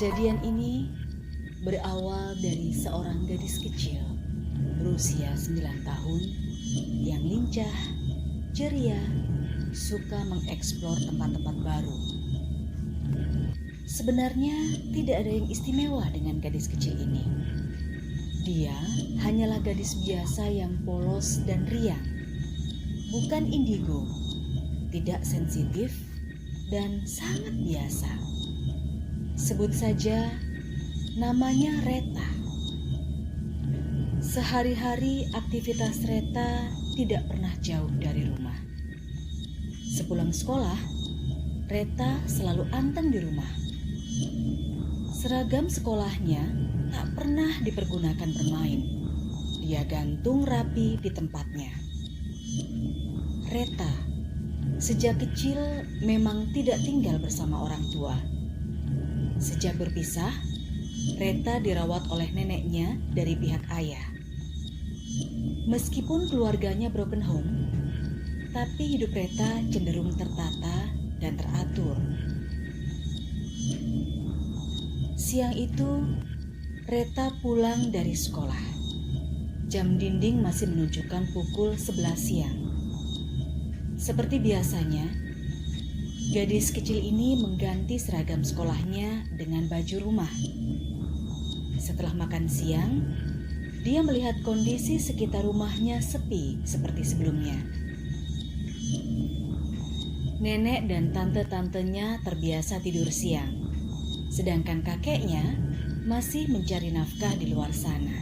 [0.00, 0.88] Kejadian ini
[1.60, 4.00] berawal dari seorang gadis kecil
[4.80, 6.20] berusia 9 tahun
[7.04, 7.76] yang lincah,
[8.56, 8.96] ceria,
[9.76, 11.98] suka mengeksplor tempat-tempat baru.
[13.84, 17.20] Sebenarnya tidak ada yang istimewa dengan gadis kecil ini.
[18.48, 18.80] Dia
[19.20, 22.00] hanyalah gadis biasa yang polos dan riang.
[23.12, 24.08] Bukan indigo,
[24.96, 25.92] tidak sensitif,
[26.72, 28.29] dan sangat biasa.
[29.40, 30.28] Sebut saja
[31.16, 32.28] namanya Reta.
[34.20, 38.60] Sehari-hari aktivitas Reta tidak pernah jauh dari rumah.
[39.96, 40.76] Sepulang sekolah,
[41.72, 43.48] Reta selalu anteng di rumah.
[45.16, 46.44] Seragam sekolahnya
[46.92, 48.80] tak pernah dipergunakan bermain.
[49.64, 51.72] Dia gantung rapi di tempatnya.
[53.48, 53.88] Reta
[54.76, 55.56] sejak kecil
[56.04, 58.29] memang tidak tinggal bersama orang tua.
[59.40, 60.28] Sejak berpisah,
[61.16, 64.04] Reta dirawat oleh neneknya dari pihak ayah.
[65.64, 67.72] Meskipun keluarganya broken home,
[68.52, 70.92] tapi hidup Reta cenderung tertata
[71.24, 71.96] dan teratur.
[75.16, 76.04] Siang itu,
[76.84, 78.64] Reta pulang dari sekolah.
[79.72, 82.58] Jam dinding masih menunjukkan pukul 11 siang.
[83.96, 85.29] Seperti biasanya,
[86.30, 90.30] gadis kecil ini mengganti seragam sekolahnya dengan baju rumah.
[91.74, 93.02] Setelah makan siang,
[93.82, 97.58] dia melihat kondisi sekitar rumahnya sepi seperti sebelumnya.
[100.38, 103.66] Nenek dan tante-tantenya terbiasa tidur siang,
[104.30, 105.42] sedangkan kakeknya
[106.06, 108.14] masih mencari nafkah di luar sana.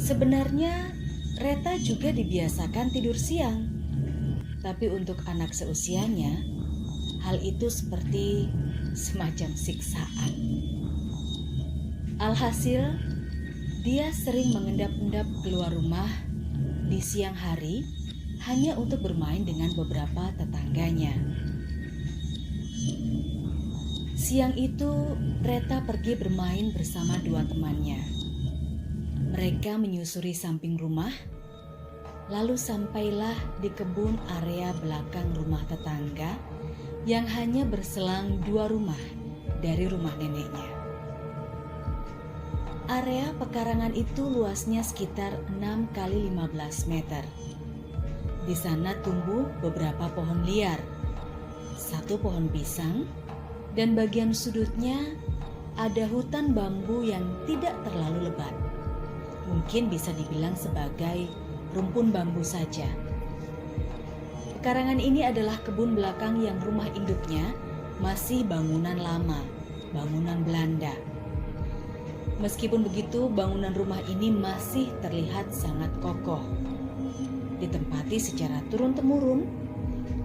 [0.00, 0.96] Sebenarnya,
[1.36, 3.74] Reta juga dibiasakan tidur siang,
[4.64, 6.53] tapi untuk anak seusianya,
[7.24, 8.52] hal itu seperti
[8.92, 10.32] semacam siksaan.
[12.20, 12.94] Alhasil,
[13.82, 16.08] dia sering mengendap-endap keluar rumah
[16.86, 17.84] di siang hari
[18.44, 21.16] hanya untuk bermain dengan beberapa tetangganya.
[24.14, 24.88] Siang itu,
[25.44, 28.00] Reta pergi bermain bersama dua temannya.
[29.32, 31.12] Mereka menyusuri samping rumah,
[32.32, 36.32] lalu sampailah di kebun area belakang rumah tetangga
[37.04, 39.00] yang hanya berselang dua rumah
[39.60, 40.72] dari rumah neneknya.
[42.88, 47.24] Area pekarangan itu luasnya sekitar 6 kali 15 meter.
[48.44, 50.76] Di sana tumbuh beberapa pohon liar,
[51.80, 53.08] satu pohon pisang,
[53.72, 55.16] dan bagian sudutnya
[55.80, 58.52] ada hutan bambu yang tidak terlalu lebat.
[59.48, 61.24] Mungkin bisa dibilang sebagai
[61.74, 62.86] rumpun bambu saja.
[64.58, 67.52] Pekarangan ini adalah kebun belakang yang rumah induknya
[68.00, 69.42] masih bangunan lama,
[69.92, 70.94] bangunan Belanda.
[72.40, 76.40] Meskipun begitu, bangunan rumah ini masih terlihat sangat kokoh
[77.64, 79.46] ditempati secara turun-temurun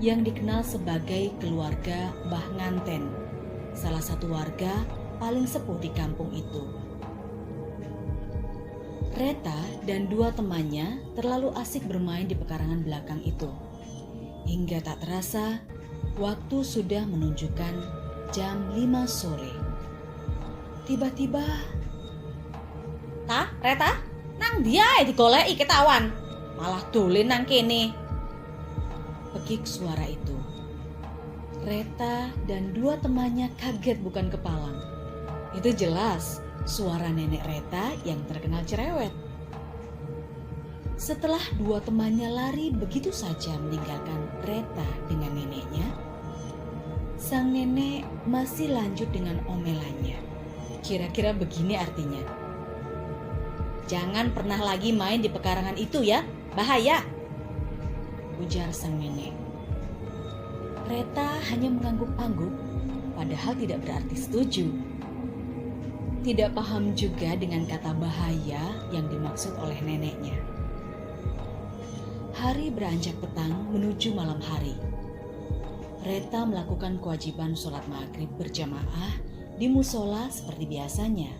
[0.03, 3.03] yang dikenal sebagai keluarga Mbah Nganten,
[3.75, 4.83] salah satu warga
[5.19, 6.78] paling sepuh di kampung itu.
[9.19, 13.51] Reta dan dua temannya terlalu asik bermain di pekarangan belakang itu.
[14.47, 15.59] Hingga tak terasa,
[16.15, 17.75] waktu sudah menunjukkan
[18.31, 19.51] jam 5 sore.
[20.87, 21.43] Tiba-tiba,
[23.27, 23.99] "Ta, Reta,
[24.39, 26.15] nang dia digoleki ketahuan."
[26.55, 27.95] malah dolen nang kene.
[29.35, 30.35] Pekik suara itu.
[31.63, 34.79] Reta dan dua temannya kaget bukan kepalang.
[35.55, 39.11] Itu jelas suara nenek Reta yang terkenal cerewet.
[40.99, 45.87] Setelah dua temannya lari begitu saja meninggalkan Reta dengan neneknya,
[47.15, 50.19] sang nenek masih lanjut dengan omelannya.
[50.83, 52.23] Kira-kira begini artinya.
[53.87, 56.23] Jangan pernah lagi main di pekarangan itu ya,
[56.53, 56.99] Bahaya,
[58.43, 59.31] ujar sang nenek.
[60.89, 62.53] Reta hanya mengangguk-angguk,
[63.13, 64.67] padahal tidak berarti setuju.
[66.19, 68.59] Tidak paham juga dengan kata bahaya
[68.91, 70.35] yang dimaksud oleh neneknya.
[72.35, 74.75] Hari beranjak petang menuju malam hari.
[76.03, 79.15] Reta melakukan kewajiban sholat maghrib berjamaah
[79.55, 81.31] di musola seperti biasanya.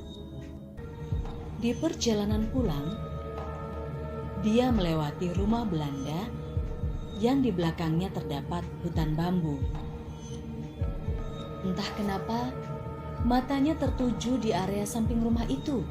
[1.59, 2.87] Di perjalanan pulang,
[4.39, 6.23] dia melewati rumah Belanda
[7.19, 9.59] yang di belakangnya terdapat hutan bambu.
[11.67, 12.47] Entah kenapa,
[13.27, 15.83] matanya tertuju di area samping rumah itu,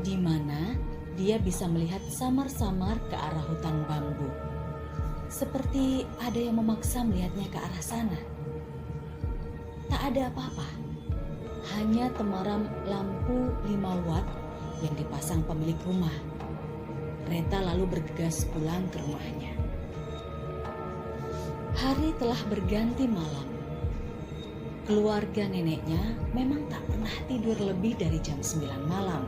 [0.00, 0.78] di mana
[1.18, 4.30] dia bisa melihat samar-samar ke arah hutan bambu.
[5.28, 8.18] Seperti ada yang memaksa melihatnya ke arah sana.
[9.92, 10.68] Tak ada apa-apa,
[11.76, 14.24] hanya temaram lampu 5 watt
[14.80, 16.14] yang dipasang pemilik rumah.
[17.28, 19.52] Reta lalu bergegas pulang ke rumahnya.
[21.76, 23.57] Hari telah berganti malam.
[24.88, 26.00] Keluarga neneknya
[26.32, 29.20] memang tak pernah tidur lebih dari jam 9 malam.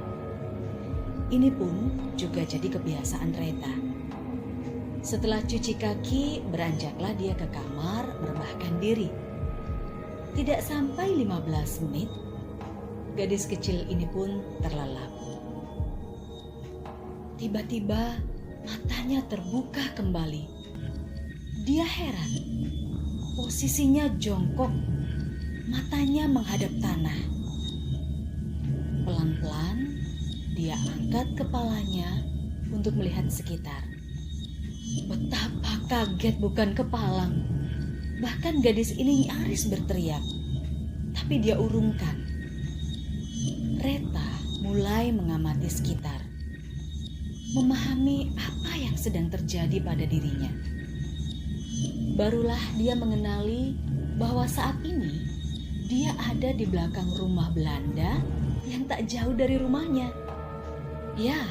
[1.29, 3.75] Ini pun juga jadi kebiasaan Reta.
[5.05, 9.13] Setelah cuci kaki, beranjaklah dia ke kamar merebahkan diri.
[10.33, 12.09] Tidak sampai 15 menit,
[13.21, 15.13] gadis kecil ini pun terlelap.
[17.37, 18.17] Tiba-tiba
[18.65, 20.49] matanya terbuka kembali.
[21.69, 22.33] Dia heran.
[23.37, 24.73] Posisinya jongkok,
[25.71, 27.15] matanya menghadap tanah.
[29.07, 29.79] Pelan-pelan
[30.59, 32.27] dia angkat kepalanya
[32.75, 33.87] untuk melihat sekitar.
[35.07, 37.47] Betapa kaget bukan kepalang.
[38.19, 40.23] Bahkan gadis ini nyaris berteriak.
[41.15, 42.19] Tapi dia urungkan.
[43.79, 44.31] Reta
[44.67, 46.19] mulai mengamati sekitar.
[47.55, 50.51] Memahami apa yang sedang terjadi pada dirinya.
[52.19, 53.75] Barulah dia mengenali
[54.21, 55.30] bahwa saat ini
[55.91, 58.23] dia ada di belakang rumah Belanda
[58.63, 60.15] yang tak jauh dari rumahnya.
[61.19, 61.43] Ya,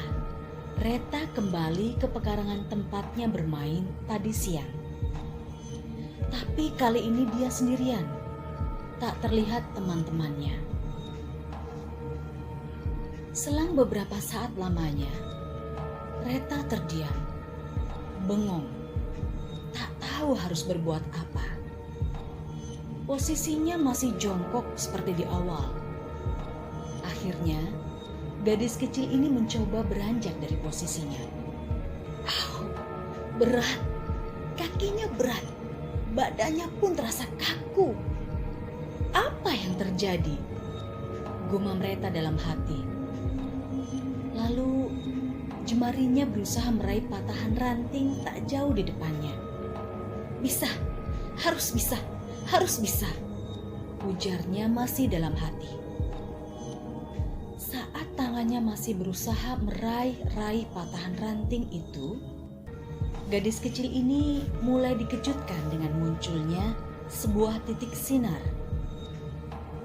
[0.80, 4.72] Reta kembali ke pekarangan tempatnya bermain tadi siang.
[6.32, 8.08] Tapi kali ini dia sendirian,
[8.96, 10.56] tak terlihat teman-temannya.
[13.36, 15.12] Selang beberapa saat lamanya,
[16.24, 17.12] Reta terdiam,
[18.24, 18.64] bengong,
[19.76, 21.29] tak tahu harus berbuat apa.
[23.10, 25.66] Posisinya masih jongkok seperti di awal.
[27.02, 27.58] Akhirnya,
[28.46, 31.18] gadis kecil ini mencoba beranjak dari posisinya.
[32.22, 32.70] Au,
[33.34, 33.82] berat,
[34.54, 35.42] kakinya berat,
[36.14, 37.98] badannya pun terasa kaku.
[39.10, 40.38] Apa yang terjadi?
[41.50, 42.78] Gumam Reta dalam hati.
[44.38, 44.86] Lalu
[45.66, 49.34] jemarinya berusaha meraih patahan ranting tak jauh di depannya.
[50.38, 50.70] Bisa,
[51.42, 51.98] harus bisa,
[52.48, 53.10] harus bisa.
[54.08, 55.76] Ujarnya masih dalam hati.
[57.60, 62.16] Saat tangannya masih berusaha meraih-raih patahan ranting itu,
[63.28, 66.72] gadis kecil ini mulai dikejutkan dengan munculnya
[67.12, 68.40] sebuah titik sinar.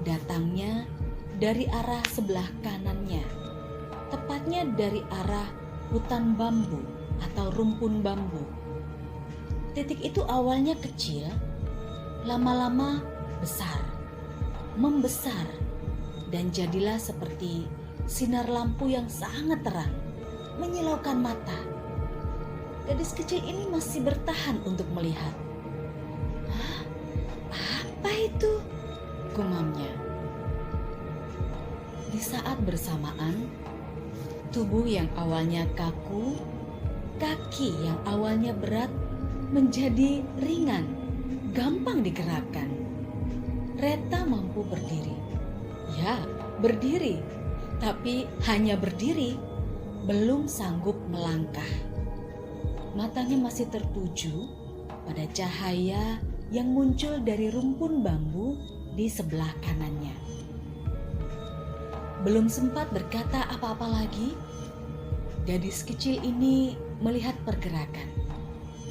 [0.02, 0.88] Datangnya
[1.36, 3.22] dari arah sebelah kanannya,
[4.08, 5.46] tepatnya dari arah
[5.92, 6.80] hutan bambu
[7.20, 8.42] atau rumpun bambu.
[9.76, 11.28] Titik itu awalnya kecil,
[12.26, 12.98] lama-lama
[13.38, 13.78] besar,
[14.74, 15.46] membesar,
[16.34, 17.70] dan jadilah seperti
[18.10, 19.94] sinar lampu yang sangat terang,
[20.58, 21.54] menyilaukan mata.
[22.90, 25.30] Gadis kecil ini masih bertahan untuk melihat.
[26.50, 26.82] Hah?
[27.54, 28.58] Apa itu?
[29.30, 29.94] Gumamnya.
[32.10, 33.46] Di saat bersamaan,
[34.50, 36.34] tubuh yang awalnya kaku,
[37.22, 38.90] kaki yang awalnya berat
[39.54, 40.95] menjadi ringan,
[41.86, 42.66] gampang digerakkan.
[43.78, 45.14] Reta mampu berdiri.
[45.94, 46.18] Ya,
[46.58, 47.22] berdiri,
[47.78, 49.38] tapi hanya berdiri,
[50.02, 51.70] belum sanggup melangkah.
[52.98, 54.50] Matanya masih tertuju
[55.06, 56.18] pada cahaya
[56.50, 58.58] yang muncul dari rumpun bambu
[58.98, 60.18] di sebelah kanannya.
[62.26, 64.34] Belum sempat berkata apa-apa lagi,
[65.46, 68.10] gadis kecil ini melihat pergerakan.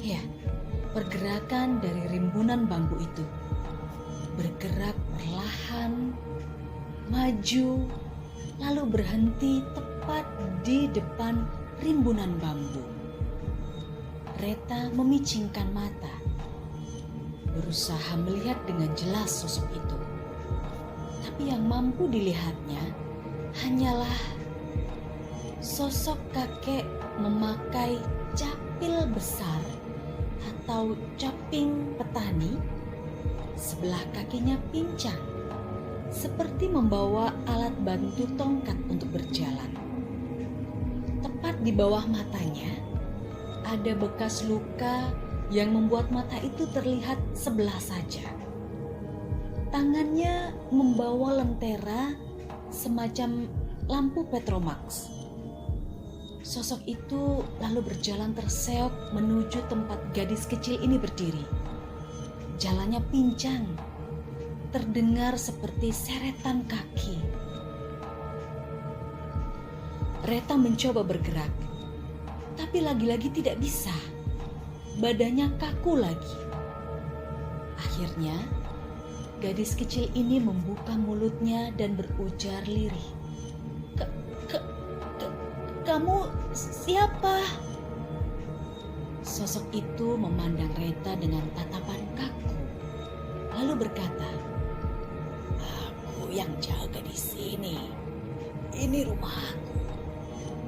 [0.00, 0.24] Ya,
[0.96, 3.20] pergerakan dari rimbunan bambu itu
[4.40, 6.16] bergerak perlahan,
[7.12, 7.84] maju,
[8.56, 10.24] lalu berhenti tepat
[10.64, 11.44] di depan
[11.84, 12.80] rimbunan bambu.
[14.40, 16.16] Reta memicingkan mata,
[17.52, 19.98] berusaha melihat dengan jelas sosok itu.
[21.28, 22.80] Tapi yang mampu dilihatnya
[23.64, 24.16] hanyalah
[25.60, 26.88] sosok kakek
[27.20, 28.00] memakai
[28.32, 29.60] capil besar
[30.66, 32.58] atau caping petani.
[33.54, 35.22] Sebelah kakinya pincang,
[36.10, 39.70] seperti membawa alat bantu tongkat untuk berjalan.
[41.22, 42.82] Tepat di bawah matanya
[43.62, 45.14] ada bekas luka
[45.54, 48.26] yang membuat mata itu terlihat sebelah saja.
[49.70, 52.10] Tangannya membawa lentera
[52.74, 53.46] semacam
[53.86, 55.15] lampu Petromax.
[56.46, 61.42] Sosok itu lalu berjalan terseok menuju tempat gadis kecil ini berdiri.
[62.62, 63.66] Jalannya pincang,
[64.70, 67.18] terdengar seperti seretan kaki.
[70.22, 71.50] Reta mencoba bergerak,
[72.54, 73.94] tapi lagi-lagi tidak bisa.
[75.02, 76.38] Badannya kaku lagi.
[77.74, 78.38] Akhirnya,
[79.36, 83.25] Gadis kecil ini membuka mulutnya dan berujar lirih.
[85.86, 86.18] "Ke- ke- ke- kamu
[86.50, 87.46] siapa?
[89.22, 92.58] Sosok itu memandang Reta dengan tatapan kaku,
[93.54, 94.30] lalu berkata,
[95.62, 97.78] "Aku yang jaga di sini.
[98.74, 99.78] Ini rumahku.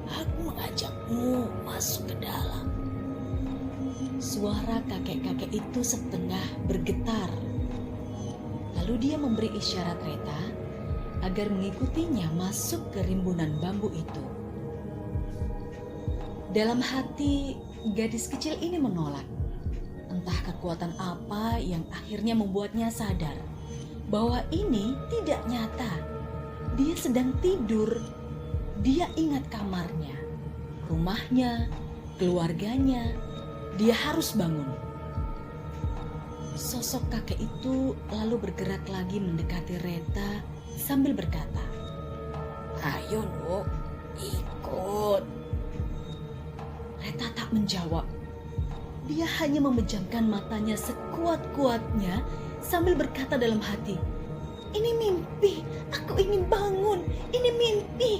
[0.07, 2.71] Aku mengajakmu masuk ke dalam."
[4.23, 7.27] Suara kakek-kakek itu setengah bergetar.
[8.79, 10.41] Lalu dia memberi isyarat Reta
[11.27, 14.38] agar mengikutinya masuk ke rimbunan bambu itu.
[16.49, 17.53] Dalam hati,
[17.93, 19.21] gadis kecil ini menolak.
[20.09, 23.37] Entah kekuatan apa yang akhirnya membuatnya sadar
[24.09, 25.93] bahwa ini tidak nyata.
[26.73, 28.01] Dia sedang tidur.
[28.81, 30.17] Dia ingat kamarnya,
[30.89, 31.69] rumahnya,
[32.17, 33.13] keluarganya.
[33.77, 34.73] Dia harus bangun.
[36.57, 40.41] Sosok kakek itu lalu bergerak lagi mendekati Reta
[40.73, 41.61] sambil berkata,
[42.81, 43.69] "Ayo, Nuk,
[47.51, 48.05] menjawab.
[49.09, 52.21] Dia hanya memejamkan matanya sekuat-kuatnya
[52.61, 53.97] sambil berkata dalam hati,
[54.75, 57.01] "Ini mimpi, aku ingin bangun,
[57.33, 58.13] ini mimpi."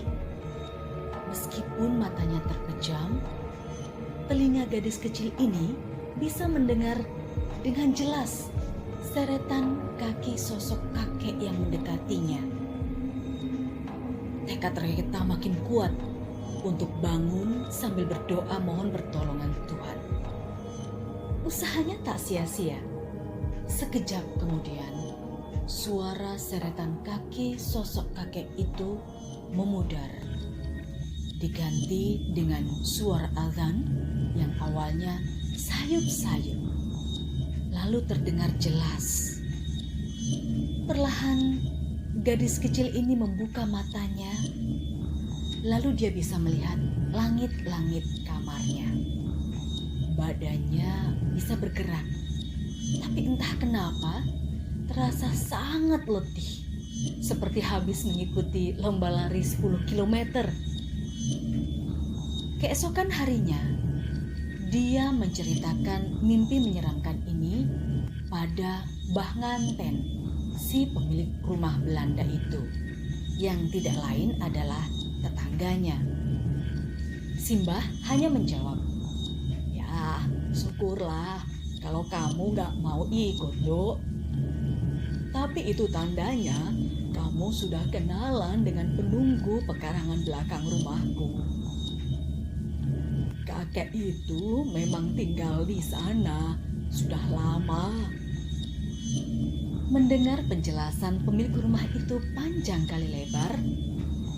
[1.30, 3.22] Meskipun matanya terpejam,
[4.26, 5.78] telinga gadis kecil ini
[6.18, 6.98] bisa mendengar
[7.62, 8.50] dengan jelas
[9.14, 12.42] seretan kaki sosok kakek yang mendekatinya.
[14.50, 15.94] Tekad Reta makin kuat
[16.63, 19.98] untuk bangun sambil berdoa mohon pertolongan Tuhan.
[21.48, 22.78] Usahanya tak sia-sia.
[23.70, 25.13] Sekejap kemudian,
[25.70, 28.98] suara seretan kaki sosok kakek itu
[29.54, 30.10] memudar.
[31.39, 33.88] Diganti dengan suara azan
[34.36, 35.22] yang awalnya
[35.56, 36.60] sayup-sayup.
[37.72, 39.39] Lalu terdengar jelas.
[40.89, 41.63] Perlahan
[42.25, 44.34] gadis kecil ini membuka matanya
[45.60, 46.80] Lalu dia bisa melihat
[47.12, 48.88] langit-langit kamarnya.
[50.16, 50.92] Badannya
[51.36, 52.04] bisa bergerak,
[53.00, 54.24] tapi entah kenapa
[54.92, 56.63] terasa sangat letih,
[57.24, 60.44] seperti habis mengikuti lomba lari 10 km.
[62.60, 63.60] Keesokan harinya,
[64.68, 67.63] dia menceritakan mimpi menyeramkan ini
[68.28, 68.84] pada
[69.16, 69.96] Mbah Nganten,
[70.60, 72.60] si pemilik rumah Belanda itu,
[73.39, 74.84] yang tidak lain adalah
[75.24, 75.98] tetangganya.
[77.40, 78.78] Simbah hanya menjawab,
[79.72, 80.22] Ya,
[80.52, 81.44] syukurlah
[81.80, 83.98] kalau kamu gak mau ikut, Dok.
[85.30, 86.58] Tapi itu tandanya
[87.16, 91.30] kamu sudah kenalan dengan penunggu pekarangan belakang rumahku.
[93.48, 96.60] Kakek itu memang tinggal di sana
[96.92, 97.96] sudah lama.
[99.90, 103.58] Mendengar penjelasan pemilik rumah itu panjang kali lebar,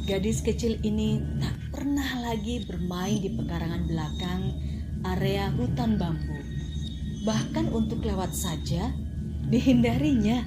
[0.05, 4.41] gadis kecil ini tak pernah lagi bermain di pekarangan belakang
[5.05, 6.41] area hutan bambu.
[7.21, 8.89] Bahkan untuk lewat saja
[9.49, 10.41] dihindarinya.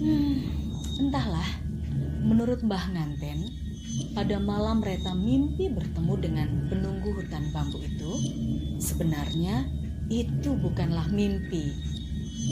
[0.00, 0.40] Hmm,
[1.04, 1.48] entahlah,
[2.24, 3.52] menurut Mbah Nganten,
[4.16, 8.12] pada malam Reta mimpi bertemu dengan penunggu hutan bambu itu,
[8.80, 9.68] sebenarnya
[10.08, 11.76] itu bukanlah mimpi.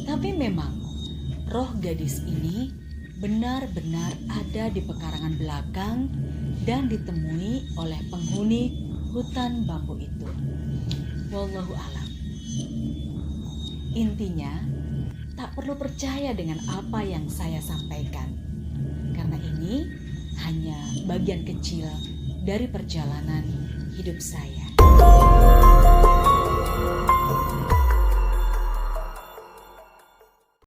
[0.04, 0.76] Tapi memang
[1.48, 2.81] roh gadis ini
[3.22, 6.10] benar-benar ada di pekarangan belakang
[6.66, 10.26] dan ditemui oleh penghuni hutan bambu itu.
[11.30, 12.08] Wallahu alam.
[13.94, 14.50] Intinya,
[15.38, 18.26] tak perlu percaya dengan apa yang saya sampaikan.
[19.14, 19.86] Karena ini
[20.42, 21.86] hanya bagian kecil
[22.42, 23.46] dari perjalanan
[23.94, 24.61] hidup saya.